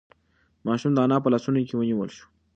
[0.65, 2.25] ماشوم د انا په لاسونو کې ونیول شو.